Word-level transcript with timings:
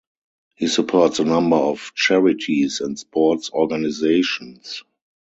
He 0.55 0.65
supports 0.65 1.19
a 1.19 1.25
number 1.25 1.57
of 1.57 1.91
charities 1.93 2.81
and 2.81 2.97
sports 2.97 3.51
organisations. 3.51 4.83